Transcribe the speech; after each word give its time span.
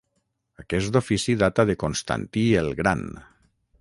Aquest 0.61 0.97
ofici 1.01 1.35
data 1.43 1.65
de 1.71 1.75
Constantí 1.85 2.47
el 2.63 2.73
Gran. 2.81 3.05